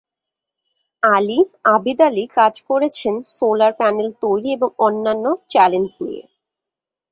আলী 1.03 1.39
আবিদালী 1.71 2.23
কাজ 2.37 2.53
করেছেন 2.69 3.15
solar 3.35 3.73
panel 3.79 4.09
তৈরি 4.23 4.49
এবং 4.57 4.69
অন্যান্য 4.79 5.25
চ্যালেঞ্জ 5.51 5.89
নিয়ে। 6.01 6.23